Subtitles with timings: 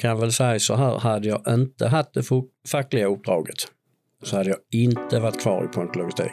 [0.00, 2.22] kan väl säga så här, hade jag inte haft det
[2.68, 3.56] fackliga uppdraget
[4.22, 6.32] så hade jag inte varit kvar i Point Logistik.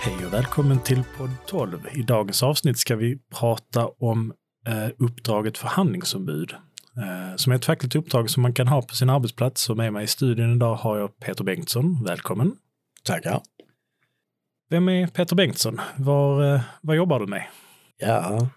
[0.00, 1.78] Hej och välkommen till podd 12.
[1.94, 4.32] I dagens avsnitt ska vi prata om
[4.66, 6.52] eh, uppdraget förhandlingsombud.
[6.96, 9.70] Eh, som är ett fackligt uppdrag som man kan ha på sin arbetsplats.
[9.70, 12.04] Och med mig i studion idag har jag Peter Bengtsson.
[12.04, 12.52] Välkommen!
[13.04, 13.42] Tackar!
[14.72, 15.80] Vem är Peter Bengtsson?
[15.96, 17.44] Var, eh, vad jobbar du med?
[17.98, 18.48] Ja,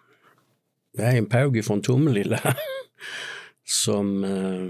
[0.97, 2.39] jag är en påge från Tomelilla
[3.65, 4.69] som eh,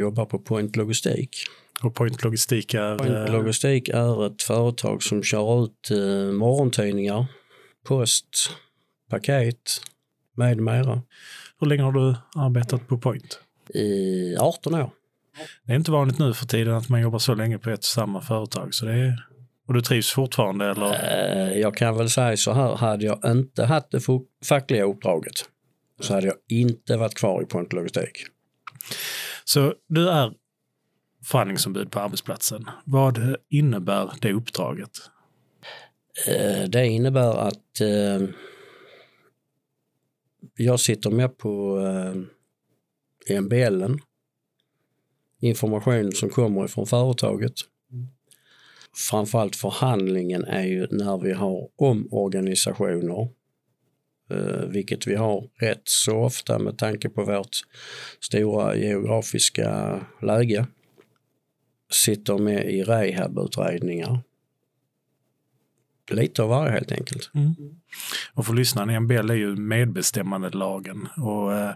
[0.00, 1.36] jobbar på Point Logistik.
[1.82, 2.98] Och Point Logistik är?
[2.98, 7.26] Point eh, Logistik är ett företag som kör ut eh, morgontidningar,
[7.86, 8.50] post,
[9.08, 9.70] paket
[10.36, 11.02] med mera.
[11.60, 13.40] Hur länge har du arbetat på Point?
[13.74, 14.90] I 18 år.
[15.64, 17.84] Det är inte vanligt nu för tiden att man jobbar så länge på ett och
[17.84, 18.74] samma företag.
[18.74, 19.29] Så det är,
[19.70, 20.70] och du trivs fortfarande?
[20.70, 20.92] Eller?
[21.52, 24.00] Eh, jag kan väl säga så här, hade jag inte haft det
[24.44, 25.34] fackliga uppdraget
[26.00, 28.26] så hade jag inte varit kvar i Point Logistik.
[29.44, 30.32] Så du är
[31.24, 32.66] förhandlingsombud på arbetsplatsen.
[32.84, 34.90] Vad innebär det uppdraget?
[36.26, 38.28] Eh, det innebär att eh,
[40.56, 41.80] jag sitter med på
[43.28, 43.84] eh, MBL,
[45.40, 47.54] information som kommer ifrån företaget.
[48.96, 53.28] Framförallt förhandlingen är ju när vi har omorganisationer,
[54.30, 57.56] eh, vilket vi har rätt så ofta med tanke på vårt
[58.20, 60.66] stora geografiska läge.
[61.90, 64.20] Sitter med i rehabutredningar
[66.10, 67.30] lite av varje helt enkelt.
[67.34, 67.54] Mm.
[68.34, 71.74] Och för lyssnarna, MBL är ju medbestämmandelagen och eh,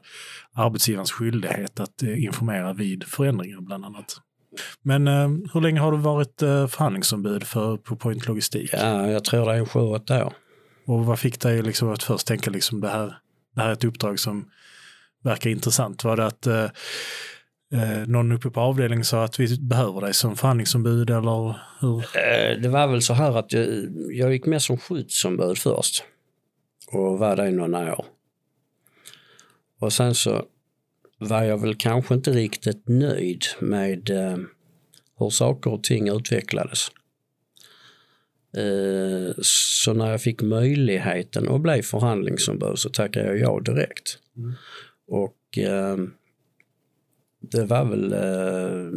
[0.52, 4.20] arbetsgivarens skyldighet att eh, informera vid förändringar bland annat.
[4.82, 8.70] Men eh, hur länge har du varit eh, förhandlingsombud för, på Point Logistik?
[8.72, 10.32] Ja, jag tror det är sju, åtta år.
[10.86, 13.18] Och vad fick dig liksom att först tänka liksom det här,
[13.54, 14.50] det här är ett uppdrag som
[15.22, 16.04] verkar intressant?
[16.04, 16.64] Var det att eh,
[17.72, 21.98] eh, någon uppe på avdelningen sa att vi behöver dig som förhandlingsombud eller hur?
[21.98, 23.66] Eh, det var väl så här att jag,
[24.10, 26.04] jag gick med som skyddsombud först
[26.92, 28.06] och var det i några år.
[29.80, 30.44] Och sen så
[31.28, 34.38] var jag väl kanske inte riktigt nöjd med eh,
[35.18, 36.88] hur saker och ting utvecklades.
[38.56, 44.18] Eh, så när jag fick möjligheten att bli förhandlingsombud så tackade jag ja direkt.
[44.36, 44.52] Mm.
[45.08, 45.96] Och eh,
[47.40, 48.90] det var väl eh,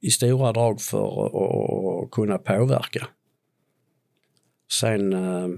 [0.00, 1.26] i stora drag för
[2.04, 3.08] att kunna påverka.
[4.72, 5.48] Sen eh,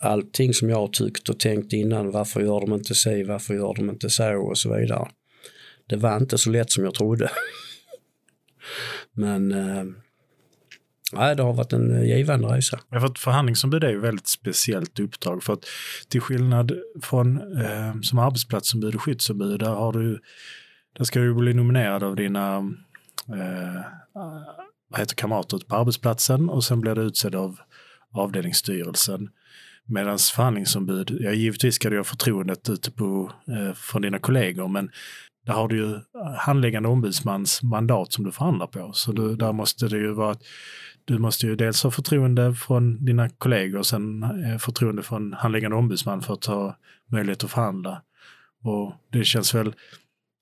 [0.00, 3.90] allting som jag tyckt och tänkt innan, varför gör de inte si, varför gör de
[3.90, 5.08] inte så och så vidare.
[5.92, 7.30] Det var inte så lätt som jag trodde.
[9.12, 9.84] Men eh,
[11.12, 12.80] Nej, det har varit en eh, givande resa.
[12.90, 15.42] Ja, för förhandlingsombud är ju ett väldigt speciellt uppdrag.
[15.42, 15.64] För att
[16.08, 20.20] till skillnad från eh, som arbetsplatsombud och skyddsombud, där har du
[20.98, 22.56] där ska du bli nominerad av dina
[23.28, 23.82] eh,
[24.90, 27.58] vad heter kamrater på arbetsplatsen och sen blir du utsedd av
[28.12, 29.28] avdelningsstyrelsen.
[29.84, 34.90] Medan förhandlingsombud, ja givetvis ska du ha förtroendet ute på, eh, från dina kollegor men
[35.46, 35.98] där har du ju
[36.38, 38.90] handläggande ombudsmans mandat som du förhandlar på.
[38.92, 40.36] Så du, där måste det ju vara
[41.04, 45.76] du måste ju dels ha förtroende från dina kollegor och sen eh, förtroende från handläggande
[45.76, 46.76] ombudsman för att ha
[47.06, 48.02] möjlighet att förhandla.
[48.64, 49.74] Och det känns väl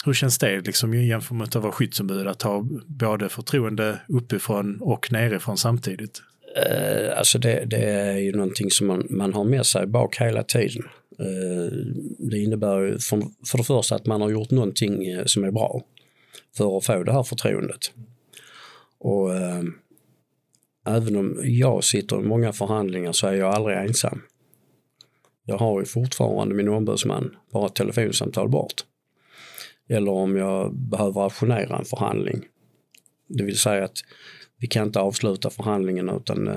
[0.04, 5.12] hur känns det liksom jämfört med att vara skyddsombud, att ha både förtroende uppifrån och
[5.12, 6.22] nerifrån samtidigt?
[6.56, 10.42] Uh, alltså det, det, är ju någonting som man, man har med sig bak hela
[10.42, 10.82] tiden.
[11.20, 11.72] Eh,
[12.18, 15.50] det innebär ju för, för det första att man har gjort någonting eh, som är
[15.50, 15.82] bra
[16.56, 17.92] för att få det här förtroendet.
[18.98, 19.62] Och eh,
[20.86, 24.22] även om jag sitter i många förhandlingar så är jag aldrig ensam.
[25.44, 28.84] Jag har ju fortfarande min ombudsman bara ett telefonsamtal bort
[29.88, 32.44] eller om jag behöver auktionera en förhandling.
[33.28, 33.98] Det vill säga att
[34.56, 36.48] vi kan inte avsluta förhandlingen utan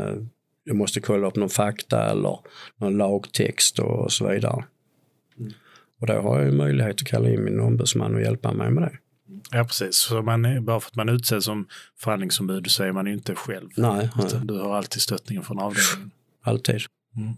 [0.64, 2.40] jag måste kolla upp någon fakta eller
[2.78, 4.66] någon lagtext och så vidare.
[5.40, 5.54] Mm.
[6.02, 8.98] Och då har jag möjlighet att kalla in min ombudsman och hjälpa mig med det.
[9.52, 9.96] Ja, precis.
[9.96, 11.68] Så man, bara för att man är utsedd som
[12.00, 13.70] förhandlingsombud så är man ju inte själv.
[13.78, 14.10] Nej.
[14.16, 14.42] nej.
[14.44, 16.12] Du har alltid stöttningen från avdelningen.
[16.44, 16.82] Alltid.
[17.16, 17.34] Mm.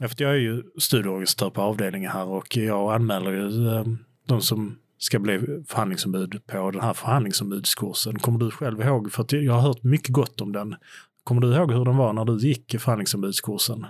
[0.00, 3.84] För jag är ju studieorganisatör på avdelningen här och jag anmäler ju eh,
[4.26, 8.18] de som ska bli förhandlingsombud på den här förhandlingsombudskursen.
[8.18, 10.76] Kommer du själv ihåg, för jag har hört mycket gott om den.
[11.24, 13.86] Kommer du ihåg hur den var när du gick förhandlingsombudskursen?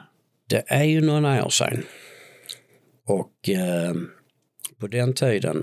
[0.49, 1.83] Det är ju några år sedan.
[3.07, 3.95] Och eh,
[4.79, 5.63] på den tiden,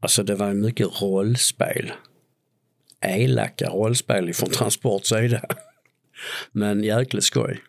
[0.00, 1.92] alltså det var mycket rollspel
[3.02, 5.42] elaka rollspel från Transports sida.
[6.52, 7.60] Men jäkligt skoj.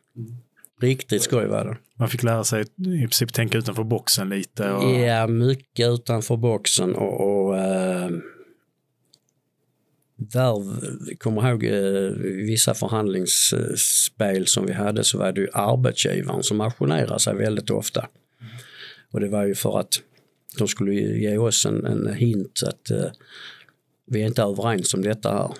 [0.81, 1.77] Riktigt skoj var det.
[1.99, 4.71] Man fick lära sig i princip tänka utanför boxen lite.
[4.71, 4.99] Och...
[4.99, 8.09] Ja, mycket utanför boxen och, och äh,
[10.15, 12.11] där, kommer ihåg äh,
[12.45, 18.07] vissa förhandlingsspel som vi hade så var det ju arbetsgivaren som auktionerade sig väldigt ofta.
[19.11, 20.01] Och det var ju för att
[20.57, 23.11] de skulle ge oss en, en hint att äh,
[24.05, 25.51] vi är inte överens om detta här.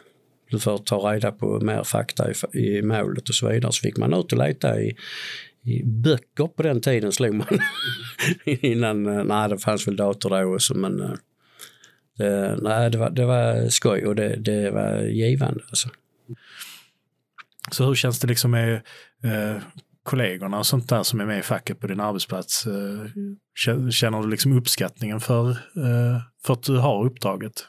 [0.54, 3.72] Du får ta reda på mer fakta i, i målet och så vidare.
[3.72, 4.96] Så fick man ut och leta i,
[5.64, 7.48] i böcker på den tiden slog man.
[8.46, 11.14] Innan, eh, nej det fanns väl dator då också men eh,
[12.18, 15.64] det, nej, det, var, det var skoj och det, det var givande.
[15.70, 15.90] Alltså.
[17.72, 18.74] Så hur känns det liksom med
[19.24, 19.62] eh,
[20.04, 22.68] kollegorna och sånt där som är med i facket på din arbetsplats?
[22.68, 23.06] Eh,
[23.92, 27.68] känner du liksom uppskattningen för, eh, för att du har uppdraget?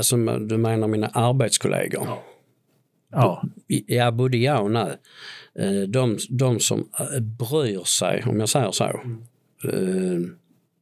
[0.00, 2.02] Alltså du menar mina arbetskollegor?
[2.06, 2.22] Ja.
[3.12, 3.42] Ja.
[3.86, 4.96] ja, både ja och nej.
[5.54, 9.00] Eh, de, de som eh, bryr sig, om jag säger så.
[9.64, 10.36] Mm.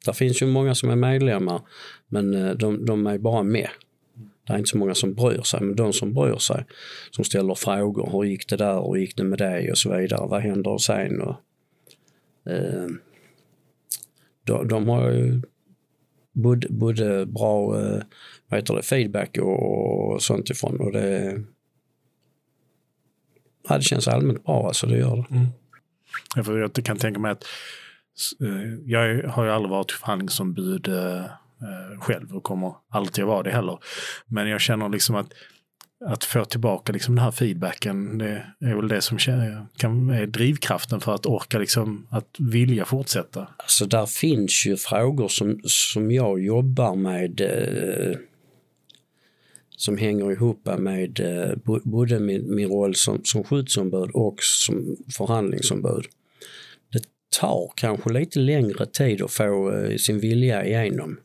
[0.06, 1.60] Det finns ju många som är medlemmar,
[2.08, 3.68] men de, de är bara med.
[4.46, 6.64] Det är inte så många som bryr sig, men de som bryr sig,
[7.10, 8.10] som ställer frågor.
[8.12, 8.88] Hur gick det där?
[8.88, 9.70] Hur gick det med det?
[9.70, 10.28] Och så vidare.
[10.28, 11.20] Vad händer sen?
[11.20, 11.36] Och,
[12.52, 12.86] eh,
[14.44, 15.42] de, de har ju
[16.38, 18.02] både, både bra eh,
[18.48, 20.80] vad heter det, feedback och, och sånt ifrån.
[20.80, 21.40] Och det,
[23.68, 25.34] ja, det känns allmänt bra, alltså det gör det.
[25.34, 25.46] Mm.
[26.60, 27.44] Jag kan tänka mig att
[28.40, 31.24] eh, jag har ju aldrig varit förhandlingsombud eh,
[32.00, 33.78] själv och kommer alltid att vara det heller.
[34.26, 35.32] Men jag känner liksom att
[36.04, 39.18] att få tillbaka liksom den här feedbacken, det är väl det som
[39.76, 43.48] kan, är drivkraften för att orka, liksom, att vilja fortsätta.
[43.56, 48.18] Alltså där finns ju frågor som, som jag jobbar med eh,
[49.76, 56.04] som hänger ihop med eh, både min, min roll som, som skyddsombud och som förhandlingsombud.
[56.92, 57.02] Det
[57.40, 61.20] tar kanske lite längre tid att få eh, sin vilja igenom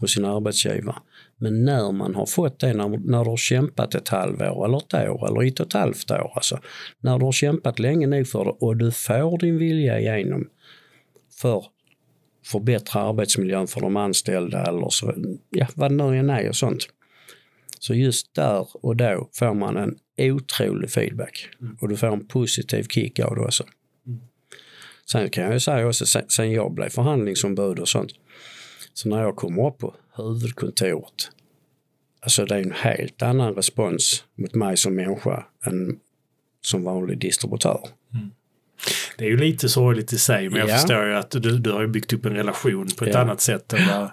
[0.00, 0.96] hos sin arbetsgivare.
[1.38, 4.94] Men när man har fått det, när, när du har kämpat ett halvår eller ett
[4.94, 6.58] år eller ett och ett halvt år, alltså,
[7.00, 10.48] när du har kämpat länge nog för det och du får din vilja igenom
[11.40, 11.64] för
[12.46, 15.14] förbättra arbetsmiljön för de anställda eller så,
[15.50, 16.88] ja, vad det nu än är och sånt.
[17.78, 21.76] Så just där och då får man en otrolig feedback mm.
[21.80, 23.64] och du får en positiv kick av det också.
[24.06, 24.20] Mm.
[25.10, 28.12] Sen kan jag ju säga också, sen, sen jag blev förhandlingsombud och sånt,
[28.92, 31.30] så när jag kommer upp på huvudkontoret,
[32.20, 35.98] alltså det är en helt annan respons mot mig som människa än
[36.60, 37.88] som vanlig distributör.
[38.14, 38.30] Mm.
[39.18, 40.74] Det är ju lite sorgligt i sig, men jag ja.
[40.74, 43.20] förstår ju att du, du har byggt upp en relation på ett ja.
[43.20, 44.10] annat sätt än vad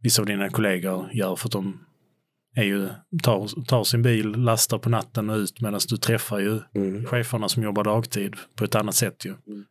[0.00, 1.80] vissa av dina kollegor gör för att de
[2.54, 2.88] är ju,
[3.22, 7.06] tar, tar sin bil, lastar på natten och ut medan du träffar ju mm.
[7.06, 9.34] cheferna som jobbar dagtid på ett annat sätt ju.
[9.46, 9.64] Mm.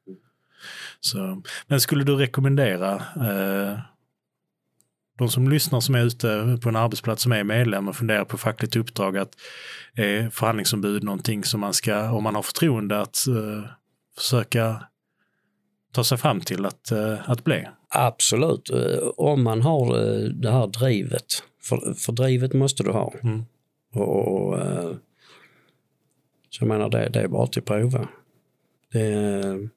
[0.99, 3.79] Så, men skulle du rekommendera eh,
[5.17, 8.37] de som lyssnar som är ute på en arbetsplats som är medlem och funderar på
[8.37, 9.35] fackligt uppdrag att
[9.95, 13.65] är förhandlingsombud någonting som man ska, om man har förtroende, att uh,
[14.17, 14.83] försöka
[15.91, 17.67] ta sig fram till att, uh, att bli?
[17.89, 19.95] Absolut, uh, om man har
[20.29, 23.13] det här drivet, för, för drivet måste du ha.
[23.23, 23.45] Mm.
[23.93, 24.59] Och, och
[26.49, 28.07] så jag menar, det, det är bara till prova.
[28.91, 29.69] Det,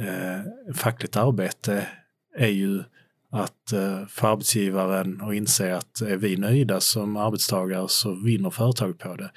[0.00, 1.88] eh, fackligt arbete
[2.36, 2.82] är ju
[3.30, 8.98] att eh, för arbetsgivaren och inse att är vi nöjda som arbetstagare så vinner företaget
[8.98, 9.30] på det.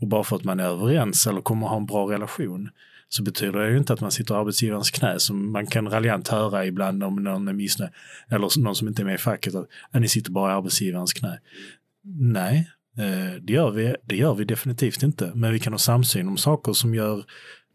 [0.00, 2.70] Och bara för att man är överens eller kommer ha en bra relation
[3.08, 6.28] så betyder det ju inte att man sitter i arbetsgivarens knä som man kan raljant
[6.28, 7.90] höra ibland om någon är missnöjd
[8.30, 11.40] eller någon som inte är med i facket att ni sitter bara i arbetsgivarens knä.
[12.04, 15.32] Nej, eh, det gör, vi, det gör vi definitivt inte.
[15.34, 17.24] Men vi kan ha samsyn om saker som gör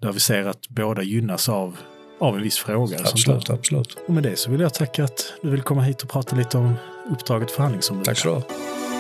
[0.02, 1.78] där vi ser att båda gynnas av,
[2.20, 2.98] av en viss fråga.
[3.00, 3.98] Absolut, absolut.
[4.08, 6.58] Och med det så vill jag tacka att du vill komma hit och prata lite
[6.58, 6.74] om
[7.12, 8.06] uppdraget förhandlingsombud.
[8.06, 8.97] Tack så du.